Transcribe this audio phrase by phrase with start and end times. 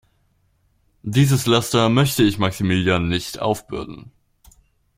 [1.03, 4.09] Dieses Laster möchte ich Maximilian nicht aufbürden.